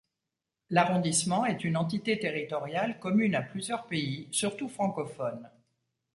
[0.71, 5.51] L'arrondissement est une entité territoriale commune à plusieurs pays, surtout francophones.